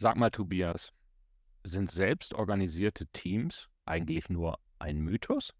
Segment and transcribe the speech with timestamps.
[0.00, 0.92] Sag mal, Tobias,
[1.64, 5.52] sind selbstorganisierte Teams eigentlich nur ein Mythos?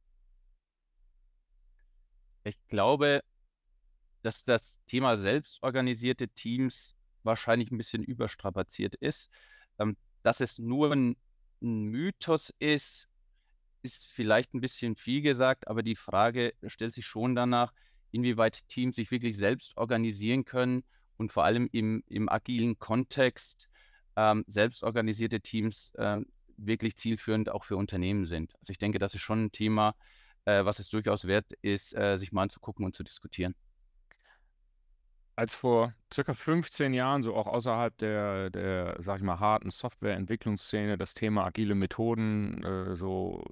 [2.44, 3.24] Ich glaube,
[4.22, 9.28] dass das Thema selbstorganisierte Teams wahrscheinlich ein bisschen überstrapaziert ist.
[9.80, 11.16] Ähm, dass es nur ein,
[11.58, 13.08] Mythos ist,
[13.82, 17.72] ist vielleicht ein bisschen viel gesagt, aber die Frage stellt sich schon danach,
[18.12, 20.84] inwieweit Teams sich wirklich selbst organisieren können
[21.16, 23.68] und vor allem im, im agilen Kontext
[24.18, 26.26] ähm, selbstorganisierte Teams ähm,
[26.56, 28.52] wirklich zielführend auch für Unternehmen sind.
[28.60, 29.94] Also ich denke, das ist schon ein Thema,
[30.44, 33.54] äh, was es durchaus wert ist, äh, sich mal anzugucken und zu diskutieren.
[35.36, 40.98] Als vor circa 15 Jahren so auch außerhalb der, der sag ich mal, harten Softwareentwicklungsszene
[40.98, 43.44] das Thema agile Methoden äh, so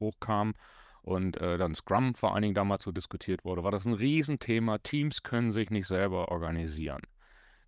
[0.00, 0.54] hochkam
[1.02, 4.78] und äh, dann Scrum vor allen Dingen damals so diskutiert wurde, war das ein Riesenthema.
[4.78, 7.02] Teams können sich nicht selber organisieren.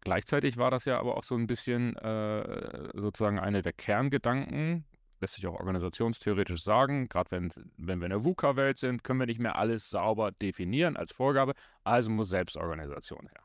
[0.08, 4.86] Gleichzeitig war das ja aber auch so ein bisschen äh, sozusagen eine der Kerngedanken,
[5.20, 9.26] lässt sich auch organisationstheoretisch sagen, gerade wenn, wenn wir in der VUCA-Welt sind, können wir
[9.26, 11.52] nicht mehr alles sauber definieren als Vorgabe,
[11.84, 13.42] also muss Selbstorganisation her.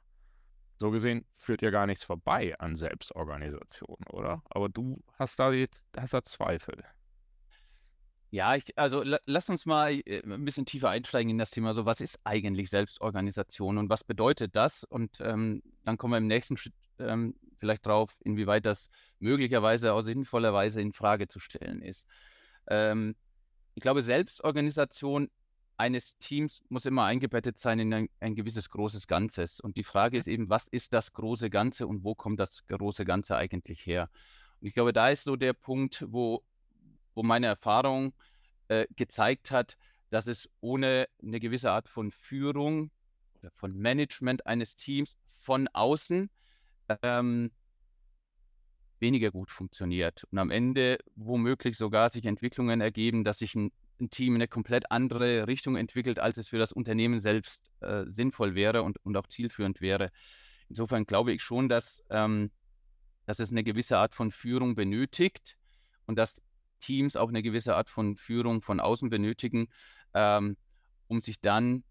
[0.78, 4.42] So gesehen führt ja gar nichts vorbei an Selbstorganisation, oder?
[4.50, 6.81] Aber du hast da, jetzt, hast da Zweifel.
[8.34, 11.76] Ja, ich, also la, lass uns mal äh, ein bisschen tiefer einsteigen in das Thema.
[11.76, 14.84] So, was ist eigentlich Selbstorganisation und was bedeutet das?
[14.84, 18.89] Und ähm, dann kommen wir im nächsten Schritt ähm, vielleicht drauf, inwieweit das
[19.20, 22.08] möglicherweise auch sinnvollerweise in Frage zu stellen ist.
[22.66, 23.16] Ähm,
[23.76, 25.30] ich glaube, Selbstorganisation
[25.78, 29.59] eines Teams muss immer eingebettet sein in ein, ein, gewisses großes Ganzes.
[29.59, 33.06] Und die Frage ist eben, was ist das große Ganze und wo kommt das große
[33.06, 34.09] Ganze eigentlich her?
[34.59, 36.44] Und ich glaube, da ist so der Punkt, wo
[37.16, 38.14] wo meine Erfahrung
[38.67, 39.78] äh, gezeigt hat,
[40.09, 42.92] dass es ohne eine gewisse Art von Führung
[43.39, 46.30] oder von Management eines Teams von außen
[47.02, 47.52] ähm,
[49.00, 54.09] weniger gut funktioniert und am Ende womöglich sogar sich Entwicklungen ergeben, dass sich ein, ein
[54.09, 58.55] Team in eine komplett andere Richtung entwickelt, als es für das Unternehmen selbst äh, sinnvoll
[58.55, 60.10] wäre und, und auch zielführend wäre.
[60.70, 62.49] Insofern glaube ich schon, dass, ähm,
[63.26, 65.58] dass es eine gewisse Art von Führung benötigt
[66.05, 66.42] und dass
[66.83, 69.67] Teams auch eine gewisse Art von Führung von außen benötigen,
[70.14, 70.58] ähm,
[71.08, 71.83] um sich dann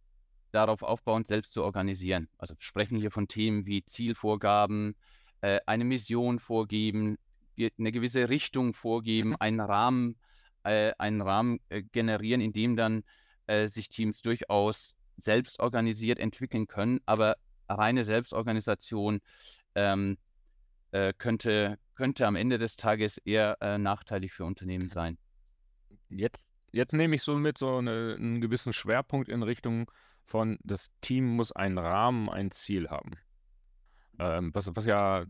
[0.52, 2.28] darauf aufbauend selbst zu organisieren.
[2.38, 4.94] Also wir sprechen hier von Themen wie Zielvorgaben,
[5.40, 7.18] äh, eine Mission vorgeben,
[7.78, 9.36] eine gewisse Richtung vorgeben, mhm.
[9.40, 10.16] einen Rahmen,
[10.64, 13.02] äh, einen Rahmen äh, generieren, in dem dann
[13.46, 17.36] äh, sich Teams durchaus selbst organisiert entwickeln können, aber
[17.68, 19.20] reine Selbstorganisation
[19.74, 20.18] ähm,
[20.90, 25.18] äh, könnte, könnte am Ende des Tages eher äh, nachteilig für Unternehmen sein.
[26.08, 29.88] Jetzt, jetzt nehme ich so mit so eine, einen gewissen Schwerpunkt in Richtung
[30.24, 33.12] von, das Team muss einen Rahmen, ein Ziel haben.
[34.18, 35.26] Ähm, was, was ja,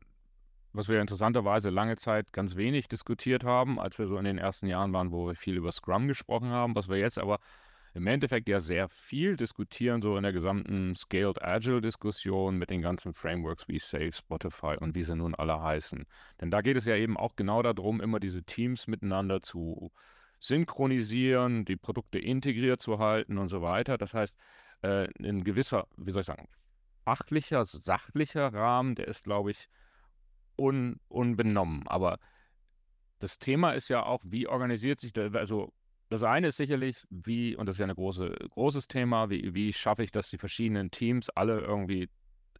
[0.72, 4.66] was wir interessanterweise lange Zeit ganz wenig diskutiert haben, als wir so in den ersten
[4.66, 7.38] Jahren waren, wo wir viel über Scrum gesprochen haben, was wir jetzt aber
[7.94, 13.12] im Endeffekt ja sehr viel diskutieren, so in der gesamten Scaled Agile-Diskussion mit den ganzen
[13.12, 16.04] Frameworks wie Safe, Spotify und wie sie nun alle heißen.
[16.40, 19.92] Denn da geht es ja eben auch genau darum, immer diese Teams miteinander zu
[20.40, 23.98] synchronisieren, die Produkte integriert zu halten und so weiter.
[23.98, 24.34] Das heißt,
[24.82, 26.48] äh, ein gewisser, wie soll ich sagen,
[27.04, 29.68] fachlicher, sachlicher Rahmen, der ist, glaube ich,
[30.56, 31.86] un, unbenommen.
[31.86, 32.18] Aber
[33.18, 35.72] das Thema ist ja auch, wie organisiert sich der, also
[36.12, 39.72] das eine ist sicherlich, wie, und das ist ja ein große, großes Thema, wie, wie
[39.72, 42.10] schaffe ich, dass die verschiedenen Teams alle irgendwie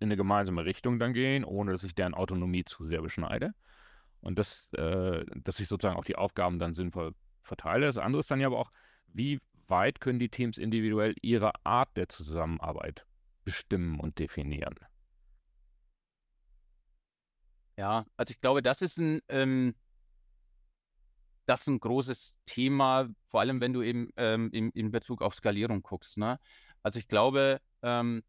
[0.01, 3.55] in eine gemeinsame Richtung dann gehen, ohne dass ich deren Autonomie zu sehr beschneide.
[4.21, 7.87] Und das, äh, dass ich sozusagen auch die Aufgaben dann sinnvoll verteile.
[7.87, 8.71] Das andere ist dann ja aber auch,
[9.09, 13.07] wie weit können die Teams individuell ihre Art der Zusammenarbeit
[13.45, 14.75] bestimmen und definieren?
[17.77, 19.75] Ja, also ich glaube, das ist ein, ähm,
[21.47, 25.35] das ist ein großes Thema, vor allem wenn du eben ähm, in, in Bezug auf
[25.35, 26.19] Skalierung guckst.
[26.19, 26.39] Ne?
[26.83, 28.23] Also ich glaube, ähm,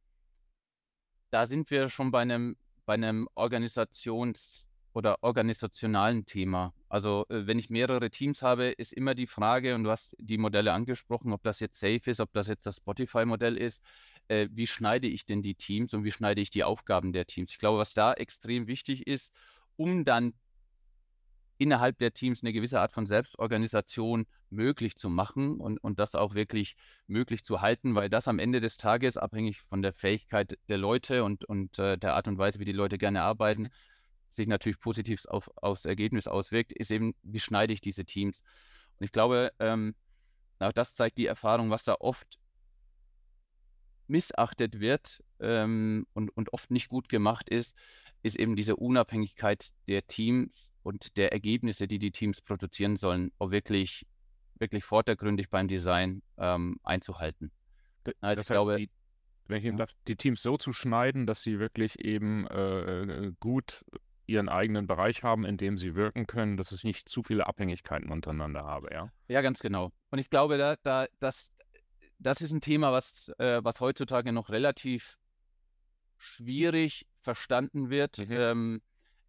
[1.29, 6.73] da sind wir schon bei einem, bei einem Organisations- oder organisationalen Thema.
[6.89, 10.37] Also äh, wenn ich mehrere Teams habe, ist immer die Frage, und du hast die
[10.37, 13.83] Modelle angesprochen, ob das jetzt Safe ist, ob das jetzt das Spotify-Modell ist,
[14.27, 17.51] äh, wie schneide ich denn die Teams und wie schneide ich die Aufgaben der Teams?
[17.51, 19.33] Ich glaube, was da extrem wichtig ist,
[19.75, 20.33] um dann
[21.57, 26.35] innerhalb der Teams eine gewisse Art von Selbstorganisation möglich zu machen und, und das auch
[26.35, 26.75] wirklich
[27.07, 31.23] möglich zu halten, weil das am Ende des Tages, abhängig von der Fähigkeit der Leute
[31.23, 33.69] und, und äh, der Art und Weise, wie die Leute gerne arbeiten,
[34.31, 38.41] sich natürlich positiv auf, aufs Ergebnis auswirkt, ist eben, wie schneide ich diese Teams.
[38.99, 39.95] Und ich glaube, ähm,
[40.59, 42.39] auch das zeigt die Erfahrung, was da oft
[44.07, 47.75] missachtet wird ähm, und, und oft nicht gut gemacht ist,
[48.21, 53.51] ist eben diese Unabhängigkeit der Teams und der Ergebnisse, die die Teams produzieren sollen, auch
[53.51, 54.05] wirklich,
[54.59, 57.51] wirklich vordergründig beim Design ähm, einzuhalten.
[58.21, 58.89] Also das heißt, glaube, die,
[59.47, 59.85] wenn ich eben ja.
[59.85, 63.83] darf, die Teams so zu schneiden, dass sie wirklich eben äh, äh, gut
[64.25, 68.09] ihren eigenen Bereich haben, in dem sie wirken können, dass ich nicht zu viele Abhängigkeiten
[68.09, 69.11] untereinander habe, ja?
[69.27, 69.91] Ja, ganz genau.
[70.11, 71.51] Und ich glaube, da, da, das,
[72.19, 75.17] das ist ein Thema, was, äh, was heutzutage noch relativ
[76.17, 78.31] schwierig verstanden wird mhm.
[78.31, 78.81] ähm,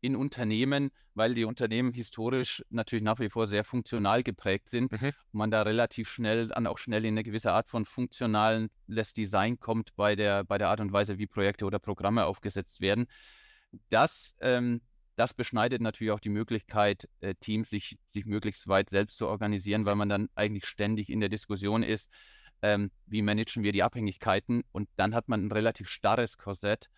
[0.05, 5.13] in Unternehmen, weil die Unternehmen historisch natürlich nach wie vor sehr funktional geprägt sind mhm.
[5.33, 9.97] man da relativ schnell dann auch schnell in eine gewisse Art von funktionalen Design kommt
[9.97, 13.07] bei der, bei der Art und Weise, wie Projekte oder Programme aufgesetzt werden.
[13.89, 14.83] Das, ähm,
[15.17, 19.87] das beschneidet natürlich auch die Möglichkeit, äh, Teams sich, sich möglichst weit selbst zu organisieren,
[19.87, 22.11] weil man dann eigentlich ständig in der Diskussion ist,
[22.61, 26.91] ähm, wie managen wir die Abhängigkeiten und dann hat man ein relativ starres Korsett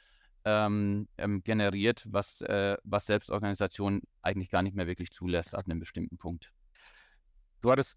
[0.46, 5.80] ähm, ähm, generiert, was, äh, was Selbstorganisation eigentlich gar nicht mehr wirklich zulässt ab einem
[5.80, 6.52] bestimmten Punkt.
[7.62, 7.96] Du hattest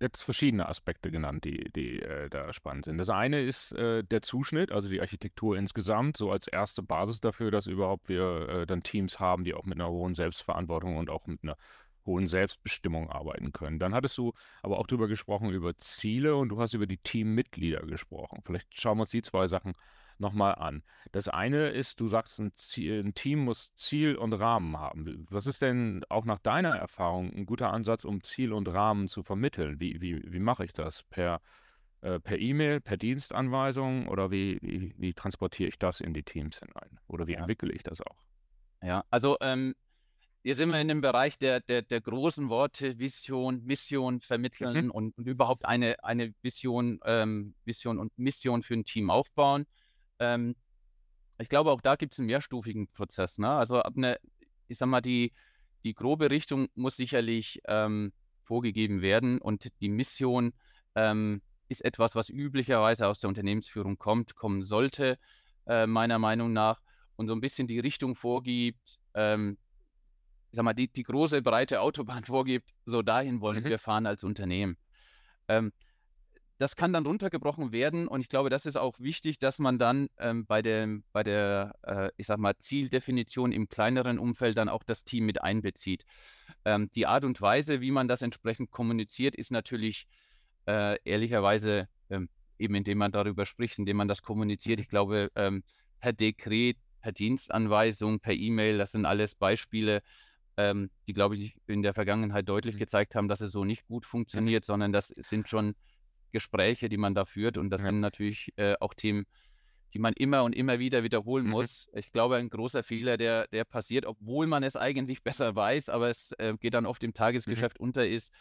[0.00, 2.96] jetzt verschiedene Aspekte genannt, die, die äh, da spannend sind.
[2.96, 7.50] Das eine ist äh, der Zuschnitt, also die Architektur insgesamt, so als erste Basis dafür,
[7.50, 11.26] dass überhaupt wir äh, dann Teams haben, die auch mit einer hohen Selbstverantwortung und auch
[11.26, 11.58] mit einer
[12.06, 13.78] hohen Selbstbestimmung arbeiten können.
[13.78, 17.82] Dann hattest du aber auch darüber gesprochen, über Ziele und du hast über die Teammitglieder
[17.82, 18.40] gesprochen.
[18.46, 19.74] Vielleicht schauen wir uns die zwei Sachen
[20.20, 20.82] nochmal an.
[21.12, 25.26] Das eine ist, du sagst, ein, Ziel, ein, Team muss Ziel und Rahmen haben.
[25.30, 29.22] Was ist denn auch nach deiner Erfahrung ein guter Ansatz, um Ziel und Rahmen zu
[29.22, 29.80] vermitteln?
[29.80, 31.02] Wie, wie, wie mache ich das?
[31.04, 31.40] Per
[32.02, 36.58] äh, per E-Mail, per Dienstanweisung oder wie, wie, wie, transportiere ich das in die Teams
[36.58, 36.98] hinein?
[37.08, 37.40] Oder wie ja.
[37.40, 38.16] entwickle ich das auch?
[38.82, 39.74] Ja, also ähm,
[40.42, 44.90] hier sind wir in dem Bereich der, der, der großen Worte, Vision, Mission vermitteln mhm.
[44.90, 49.66] und, und, überhaupt eine, eine Vision, ähm, Vision und Mission für ein Team aufbauen.
[50.20, 50.54] Ähm,
[51.38, 53.38] ich glaube, auch da gibt es einen mehrstufigen Prozess.
[53.38, 53.50] Ne?
[53.50, 54.18] Also ab eine,
[54.68, 55.32] ich sag mal, die,
[55.82, 58.12] die grobe Richtung muss sicherlich ähm,
[58.44, 60.52] vorgegeben werden und die Mission
[60.94, 65.18] ähm, ist etwas, was üblicherweise aus der Unternehmensführung kommt, kommen sollte,
[65.66, 66.80] äh, meiner Meinung nach,
[67.16, 69.58] und so ein bisschen die Richtung vorgibt, ähm,
[70.50, 73.68] ich sag mal, die, die große, breite Autobahn vorgibt, so dahin wollen mhm.
[73.68, 74.76] wir fahren als Unternehmen.
[75.46, 75.72] Ähm,
[76.60, 80.08] das kann dann runtergebrochen werden und ich glaube, das ist auch wichtig, dass man dann
[80.18, 84.82] ähm, bei, dem, bei der, äh, ich sag mal, Zieldefinition im kleineren Umfeld dann auch
[84.84, 86.04] das Team mit einbezieht.
[86.66, 90.06] Ähm, die Art und Weise, wie man das entsprechend kommuniziert, ist natürlich
[90.66, 92.28] äh, ehrlicherweise ähm,
[92.58, 94.80] eben, indem man darüber spricht, indem man das kommuniziert.
[94.80, 95.64] Ich glaube, ähm,
[95.98, 100.02] per Dekret, per Dienstanweisung, per E-Mail, das sind alles Beispiele,
[100.58, 102.80] ähm, die, glaube ich, in der Vergangenheit deutlich mhm.
[102.80, 105.74] gezeigt haben, dass es so nicht gut funktioniert, sondern das sind schon
[106.32, 107.58] Gespräche, die man da führt.
[107.58, 107.86] Und das ja.
[107.86, 109.26] sind natürlich äh, auch Themen,
[109.92, 111.50] die man immer und immer wieder wiederholen mhm.
[111.50, 111.88] muss.
[111.94, 116.08] Ich glaube, ein großer Fehler, der, der passiert, obwohl man es eigentlich besser weiß, aber
[116.08, 117.14] es äh, geht dann oft im mhm.
[117.14, 117.84] Tagesgeschäft mhm.
[117.84, 118.32] unter, ist,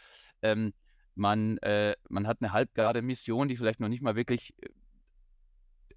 [0.41, 0.73] ähm,
[1.15, 4.69] man, äh, man hat eine halbgare Mission, die vielleicht noch nicht mal wirklich, äh,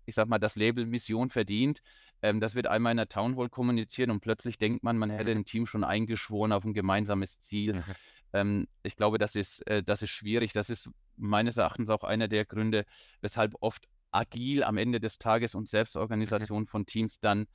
[0.05, 1.81] ich sag mal, das Label Mission verdient.
[2.23, 5.33] Ähm, das wird einmal in der Town Hall kommuniziert und plötzlich denkt man, man hätte
[5.33, 5.41] mhm.
[5.41, 7.75] ein Team schon eingeschworen auf ein gemeinsames Ziel.
[7.75, 7.85] Mhm.
[8.33, 10.53] Ähm, ich glaube, das ist, äh, das ist schwierig.
[10.53, 12.85] Das ist meines Erachtens auch einer der Gründe,
[13.21, 15.67] weshalb oft agil am Ende des Tages und mhm.
[15.67, 17.47] Selbstorganisation von Teams dann,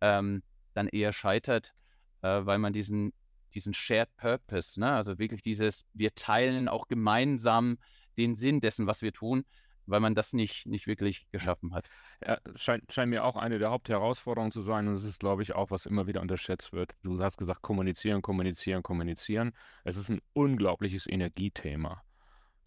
[0.00, 0.42] ähm,
[0.74, 1.74] dann eher scheitert,
[2.22, 3.12] äh, weil man diesen,
[3.54, 4.92] diesen Shared Purpose, ne?
[4.92, 7.78] also wirklich dieses, wir teilen auch gemeinsam
[8.16, 9.44] den Sinn dessen, was wir tun,
[9.86, 11.88] weil man das nicht, nicht wirklich geschaffen hat.
[12.24, 15.54] Ja, scheint, scheint mir auch eine der Hauptherausforderungen zu sein und es ist, glaube ich,
[15.54, 16.96] auch, was immer wieder unterschätzt wird.
[17.02, 19.52] Du hast gesagt, kommunizieren, kommunizieren, kommunizieren.
[19.84, 22.02] Es ist ein unglaubliches Energiethema.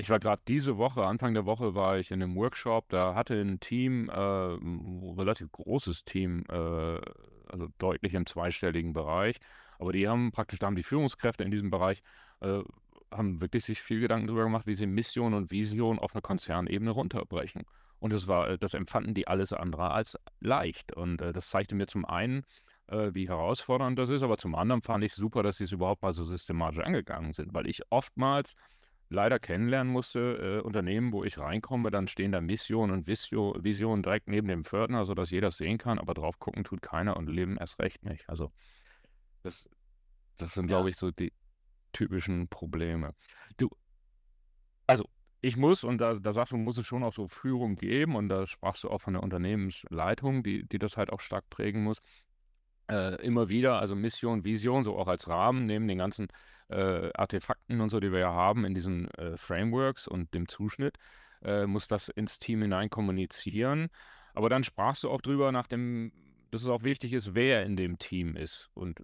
[0.02, 3.36] Ich war gerade diese Woche, Anfang der Woche, war ich in einem Workshop, da hatte
[3.42, 7.02] ein Team, äh, ein relativ großes Team, äh,
[7.52, 9.40] also deutlich im zweistelligen Bereich,
[9.78, 12.02] aber die haben praktisch, da haben die Führungskräfte in diesem Bereich
[12.40, 12.62] äh,
[13.14, 16.92] haben wirklich sich viel Gedanken darüber gemacht, wie sie Mission und Vision auf eine Konzernebene
[16.92, 17.64] runterbrechen.
[18.00, 20.94] Und das war, das empfanden die alles andere als leicht.
[20.94, 22.44] Und äh, das zeigte mir zum einen,
[22.88, 26.04] äh, wie herausfordernd das ist, aber zum anderen fand ich super, dass sie es überhaupt
[26.04, 28.56] mal so systematisch angegangen sind, weil ich oftmals
[29.10, 34.04] leider kennenlernen musste, äh, Unternehmen, wo ich reinkomme, dann stehen da Mission und Vision, Vision
[34.04, 37.58] direkt neben dem Pförtner, sodass jeder sehen kann, aber drauf gucken tut keiner und leben
[37.58, 38.30] erst recht nicht.
[38.30, 38.52] Also
[39.44, 39.70] das,
[40.38, 40.78] das sind, ja.
[40.78, 41.34] glaube ich, so die,
[41.94, 43.14] typischen Probleme.
[43.58, 43.70] Du,
[44.88, 45.06] also
[45.42, 48.30] ich muss, und da, da sagst du, muss es schon auch so Führung geben, und
[48.30, 52.00] da sprachst du auch von der Unternehmensleitung, die, die das halt auch stark prägen muss.
[52.90, 56.28] Äh, immer wieder, also Mission, Vision, so auch als Rahmen, neben den ganzen
[56.70, 60.98] äh, Artefakten und so, die wir ja haben in diesen äh, Frameworks und dem Zuschnitt,
[61.44, 63.90] äh, muss das ins Team hinein kommunizieren.
[64.34, 66.12] Aber dann sprachst du auch drüber, nach dem,
[66.52, 68.70] dass es auch wichtig ist, wer in dem Team ist.
[68.74, 69.02] Und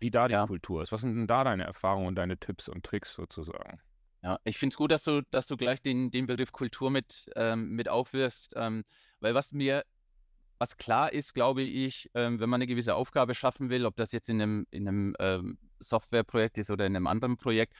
[0.00, 0.46] wie da die Ja.
[0.46, 0.90] Kultur ist.
[0.92, 3.80] Was sind denn da deine Erfahrungen und deine Tipps und Tricks sozusagen?
[4.22, 7.30] Ja, ich finde es gut, dass du dass du gleich den den Begriff Kultur mit
[7.36, 8.84] ähm, mit aufwirfst, ähm,
[9.20, 9.84] weil was mir
[10.58, 14.12] was klar ist, glaube ich, ähm, wenn man 'ne gewisse Aufgabe schaffen will, ob das
[14.12, 17.74] jetzt in 'nem in 'nem, ähm, Softwareprojekt ist oder in 'nem anderen Projekt,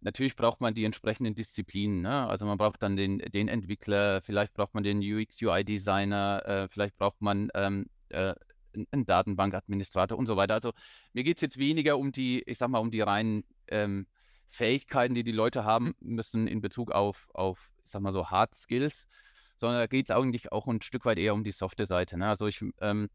[0.00, 2.26] natürlich braucht man die entsprechenden Disziplinen, ne?
[2.28, 7.20] Also, man braucht dann den den Entwickler, vielleicht braucht man den UX/UI-Designer, äh, vielleicht braucht
[7.22, 8.34] man, ähm, äh,
[8.74, 10.54] 'n 'n Datenbankadministrator und so weiter.
[10.54, 10.72] Also,
[11.12, 14.06] mir geht's jetzt weniger um die ich sage mal, um die reinen, ähm,
[14.50, 18.54] Fähigkeiten, die die Leute haben müssen in Bezug auf auf, ich sage mal so, Hard
[18.54, 19.06] Skills,
[19.60, 22.28] sondern da geht's eigentlich auch 'n Stück weit eher um die softe Seite, ne?
[22.28, 23.08] Also, ich ähm,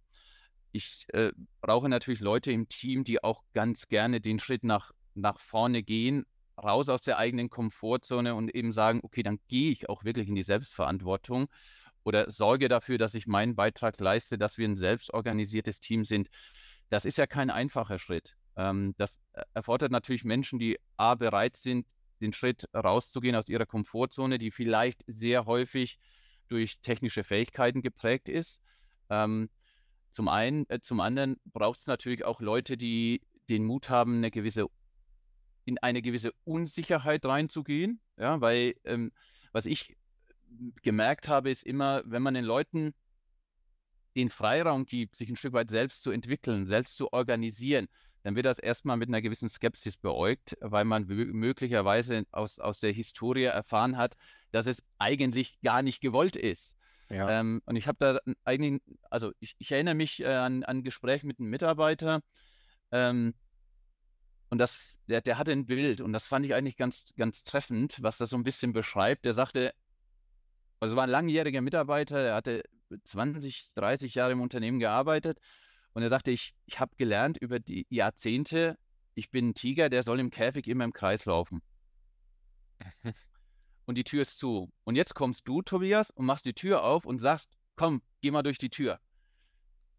[0.71, 5.39] ich, äh, brauche natürlich Leute im Team, die auch ganz gerne den Schritt nach nach
[5.39, 6.25] vorne gehen,
[6.61, 10.35] raus aus der eigenen Komfortzone und eben sagen: „Okay, dann gehe ich auch wirklich in
[10.35, 11.47] die Selbstverantwortung
[12.03, 16.29] oder sorge dafür, dass ich meinen Beitrag leiste, dass wir 'n selbstorganisiertes Team sind.“
[16.89, 18.35] Das ist ja kein einfacher Schritt.
[18.57, 19.19] Ähm, das
[19.53, 21.87] erfordert natürlich Menschen, die A bereit sind,
[22.21, 25.97] den Schritt rauszugehen aus ihrer Komfortzone, die vielleicht sehr häufig
[26.49, 28.61] durch technische Fähigkeiten geprägt ist.
[29.09, 29.49] Ähm,
[30.11, 34.67] zum einen äh, zum anderen braucht's natürlich auch Leute, die den Mut haben, 'ne gewisse
[35.65, 39.11] in eine gewisse Unsicherheit reinzugehen, ja, weil, ähm,
[39.53, 39.95] was ich
[40.83, 42.93] gemerkt habe, ist immer, wenn man den Leuten
[44.15, 47.87] den Freiraum gibt, sich 'n Stück weit selbst zu entwickeln, selbst zu organisieren,
[48.23, 52.79] dann wird das erst mal mit 'ner gewissen Skepsis beäugt, weil man möglicherweise aus aus
[52.79, 54.15] der Historie erfahren hat,
[54.55, 56.77] dass es eigentlich gar nicht gewollt ist.
[57.09, 57.35] Ja.
[57.41, 58.81] Ähm, und ich habe da einigen
[59.11, 62.21] also, ich ich erinnere mich, äh, an an 'n Gespräch mit 'nem Mitarbeiter,
[62.91, 63.35] ähm
[64.51, 67.97] und das der der hatte 'n Bild und das fand ich eigentlich ganz ganz treffend,
[68.01, 69.25] was das so 'n bisschen beschreibt.
[69.25, 69.73] Der sagte
[70.81, 72.63] also, war 'n langjähriger Mitarbeiter, der hatte
[73.05, 75.39] 20, 30 Jahre im Unternehmen gearbeitet
[75.93, 78.77] und er sagte: „Ich ich habe gelernt über die Jahrzehnte,
[79.15, 81.61] ich bin 'n Tiger, der soll im Käfig immer im Kreis laufen.“
[82.81, 83.11] Mhm.
[83.87, 84.71] Und die Tür ist zu.
[84.83, 88.41] Und jetzt kommst du, Tobias, und machst die Tür auf und sagst: „Komm, geh mal
[88.43, 88.99] durch die Tür.“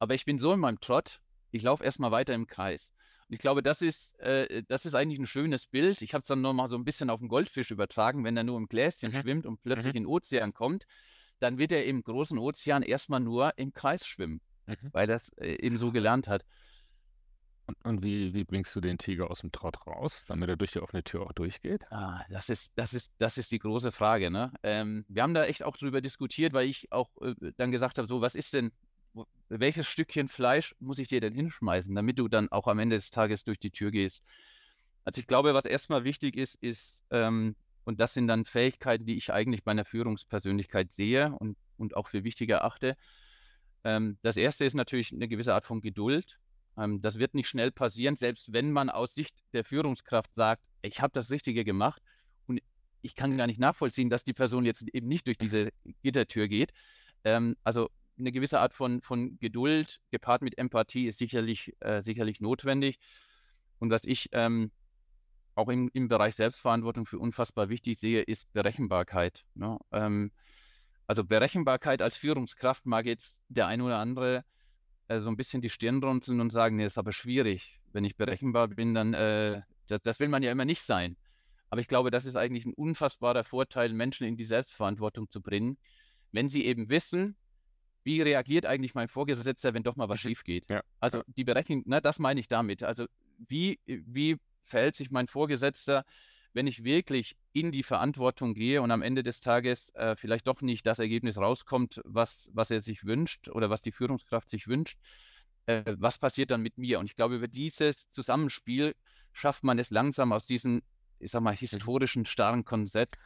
[0.00, 2.92] Aber ich bin so in meinem Trott, ich laufe erst mal weiter im Kreis.
[3.28, 6.02] Und ich glaube, das ist äh, das ist eigentlich 'n schönes Bild.
[6.02, 8.24] Ich habe es dann noch mal so 'n bisschen auf 'n Goldfisch übertragen.
[8.24, 9.22] Wenn er nur im Gläschen Mhm.
[9.22, 9.96] schwimmt und plötzlich Mhm.
[9.96, 10.84] in 'n Ozean kommt,
[11.40, 14.92] dann wird er im großen Ozean erst mal nur im Kreis schwimmen, Mhm.
[14.92, 16.44] weil er's, äh, eben so gelernt hat.
[17.68, 20.80] Und und wie wie bringst du den Tiger aus'm Trott raus, damit er durch die
[20.80, 21.86] offene Tür auch durchgeht?
[21.90, 24.52] Ah, das ist das ist das ist die große Frage, ne?
[24.64, 28.08] Ähm, wir haben da echt auch drüber diskutiert, weil ich auch, äh, dann gesagt habe:
[28.08, 28.72] „So, was ist denn
[29.48, 33.10] welches Stückchen Fleisch muss ich dir denn hinschmeißen, damit du dann auch am Ende des
[33.10, 34.22] Tages durch die Tür gehst?“
[35.04, 37.54] Also, ich glaube, was erst mal wichtig ist, ist ähm,
[37.84, 42.08] und das sind dann Fähigkeiten, die ich eigentlich bei 'ner Führungspersönlichkeit sehe und und auch
[42.08, 42.96] für wichtig erachte.
[43.84, 44.64] Ähm, das 1.
[44.66, 46.38] ist natürlich 'ne gewisse Art von Geduld.
[46.78, 51.00] Ähm, das wird nicht schnell passieren, selbst wenn man aus Sicht der Führungskraft sagt: „Ich
[51.00, 52.02] habe das Richtige gemacht
[52.46, 52.60] und
[53.02, 55.70] ich kann gar nicht nachvollziehen, dass die Person jetzt eben nicht durch diese
[56.02, 56.72] Gittertür geht.“
[57.24, 62.40] Ähm, also, 'ne gewisse Art von von Geduld gepaart mit Empathie ist sicherlich äh, sicherlich
[62.40, 62.98] notwendig.
[63.78, 64.72] Und was ich, ähm,
[65.56, 69.78] auch im im Bereich Selbstverantwortung für unfassbar wichtig sehe, ist Berechenbarkeit, ne?
[69.92, 70.32] Ähm,
[71.08, 74.44] also, Berechenbarkeit als Führungskraft mag jetzt der eine oder andere,
[75.08, 77.80] äh, so 'n bisschen die Stirn runzeln und sagen: „Ne, ist aber schwierig.
[77.92, 81.16] Wenn ich berechenbar bin, dann, äh da das will man ja immer nicht sein.“
[81.70, 85.78] Aber ich glaube, das ist eigentlich 'n unfassbarer Vorteil, Menschen in die Selbstverantwortung zu bringen,
[86.32, 87.36] wenn sie eben wissen:
[88.04, 90.20] „Wie reagiert eigentlich mein Vorgesetzter, wenn doch mal was Mhm.
[90.20, 92.82] schiefgeht?“ Ja, Also, die Berechen ne, das meine ich damit.
[92.82, 93.06] Also,
[93.38, 96.04] wie wie verhält sich mein Vorgesetzter,
[96.56, 100.62] wenn ich wirklich in die Verantwortung gehe und am Ende des Tages, äh, vielleicht doch
[100.62, 104.98] nicht das Ergebnis rauskommt, was was er sich wünscht oder was die Führungskraft sich wünscht?
[105.66, 106.98] Äh, was passiert dann mit mir?
[107.00, 108.94] Und ich glaube, über dieses Zusammenspiel
[109.32, 110.82] schafft man es langsam aus diesem,
[111.20, 111.80] ich sage mal, Mhm.
[111.80, 113.16] historischen, starren Konzept,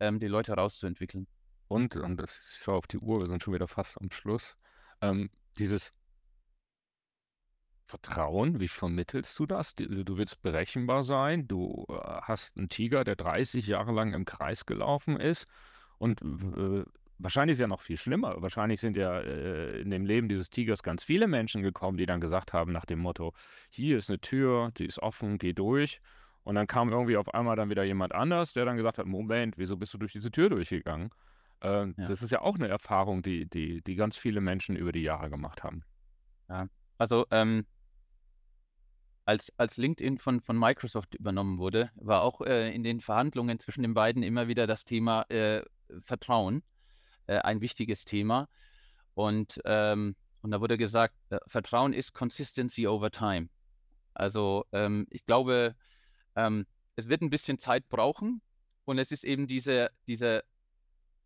[0.00, 1.28] ähm, die Leute rauszuentwickeln.
[1.68, 4.56] Und und das schaue auf die Uhr, wir sind schon wieder fast am Schluss.
[5.00, 5.92] Ähm, dieses
[7.92, 9.74] Vertrauen, wie vermittelst du das?
[9.74, 14.64] Du willst berechenbar sein, du, äh, hast 'n Tiger, der 30 Jahre lang im Kreis
[14.64, 15.46] gelaufen ist
[15.98, 16.84] und äh,
[17.18, 18.40] wahrscheinlich ist ja noch viel schlimmer.
[18.40, 22.22] Wahrscheinlich sind ja, äh, in dem Leben dieses Tigers ganz viele Menschen gekommen, die dann
[22.22, 23.34] gesagt haben nach dem Motto:
[23.68, 26.00] „Hier ist 'ne Tür, die ist offen, geh durch.“
[26.44, 29.58] Und dann kam irgendwie auf einmal dann wieder jemand anders, der dann gesagt hat: „Moment,
[29.58, 31.10] wieso bist du durch diese Tür durchgegangen?“
[31.60, 32.12] Ähm, Ja.
[32.12, 35.28] das ist ja auch 'ne Erfahrung, die die die ganz viele Menschen über die Jahre
[35.28, 35.84] gemacht haben.
[36.48, 36.66] Ja,
[36.98, 37.66] also, ähm
[39.24, 43.82] als als LinkedIn von von Microsoft übernommen wurde, war auch, äh, in den Verhandlungen zwischen
[43.82, 45.62] den beiden immer wieder das Thema, äh,
[46.00, 46.62] Vertrauen,
[47.26, 48.48] äh, ein wichtiges Thema.
[49.14, 53.48] Und, ähm und da wurde gesagt, äh: „Vertrauen ist Consistency over time.“
[54.14, 55.76] Also ähm, ich glaube,
[56.36, 58.42] ähm, es wird ein bisschen Zeit brauchen
[58.84, 60.44] und es ist eben diese, diese,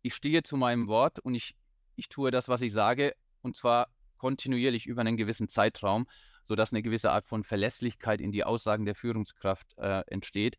[0.01, 1.55] ich stehe zu meinem Wort und ich,
[1.95, 6.07] ich tue das, was ich sage und zwar kontinuierlich über einen gewissen Zeitraum,
[6.47, 10.57] sodass eine gewisse Art von Verlässlichkeit in die Aussagen der Führungskraft äh, entsteht,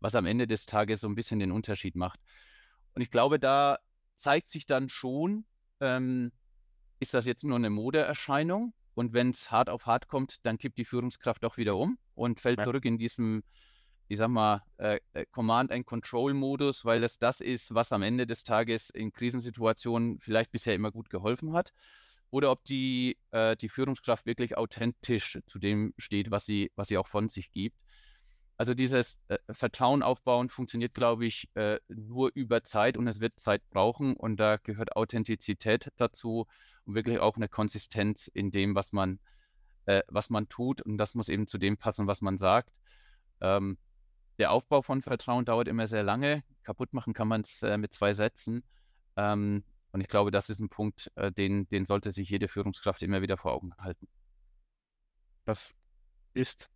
[0.00, 2.20] was am Ende des Tages so ein bisschen den Unterschied macht.
[2.94, 3.78] Und ich glaube, da
[4.14, 5.44] zeigt sich dann schon,
[5.80, 6.32] ähm,
[6.98, 8.72] ist das jetzt nur eine Modeerscheinung?
[8.94, 12.40] Und wenn es hart auf hart kommt, dann kippt die Führungskraft auch wieder um und
[12.40, 12.64] fällt ja.
[12.64, 13.44] zurück in diesem,
[14.08, 18.88] ich sag mal, äh, äh Command-and-Control-Modus, weil es das ist, was am Ende des Tages
[18.88, 21.74] in Krisensituationen vielleicht bisher immer gut geholfen hat.
[22.30, 26.98] Oder ob die, äh, die Führungskraft wirklich authentisch zu dem steht, was sie, was sie
[26.98, 27.76] auch von sich gibt.
[28.58, 33.38] Also dieses äh, Vertrauen aufbauen funktioniert, glaube ich, äh, nur über Zeit und es wird
[33.38, 36.46] Zeit brauchen und da gehört Authentizität dazu
[36.86, 39.18] und wirklich auch eine Konsistenz in dem, was man,
[39.84, 42.72] äh, was man tut und das muss eben zu dem passen, was man sagt.
[43.42, 43.76] Ähm,
[44.38, 46.42] der Aufbau von Vertrauen dauert immer sehr lange.
[46.62, 48.64] Kaputt machen kann man es äh, mit zwei Sätzen.
[49.16, 49.64] Ähm,
[49.96, 53.22] und ich glaube, das ist ein Punkt, äh, den, den sollte sich jede Führungskraft immer
[53.22, 54.06] wieder vor Augen halten.
[55.46, 55.74] Das
[56.34, 56.68] ist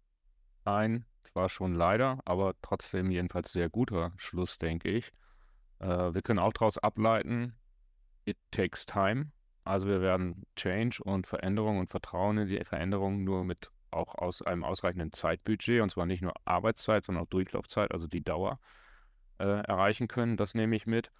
[0.65, 5.13] ein zwar schon leider, aber trotzdem jedenfalls sehr guter Schluss, denke ich.
[5.81, 7.59] Äh, wir können auch daraus ableiten,
[8.25, 9.33] it takes time.
[9.65, 14.41] Also wir werden Change und Veränderung und Vertrauen in die Veränderung nur mit auch aus
[14.41, 18.59] einem ausreichenden Zeitbudget, und zwar nicht nur Arbeitszeit, sondern auch Durchlaufzeit, also die Dauer,
[19.41, 20.39] äh, erreichen können.
[20.39, 21.11] Das nehme ich mit.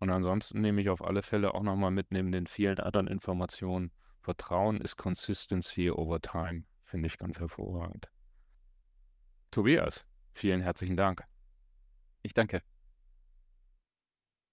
[0.00, 3.92] Und ansonsten nehme ich auf alle Fälle auch nochmal mit, neben den vielen anderen Informationen,
[4.22, 6.64] Vertrauen ist Consistency over time.
[6.84, 8.08] Finde ich ganz hervorragend.
[9.50, 11.24] Tobias, vielen herzlichen Dank.
[12.22, 12.62] Ich danke.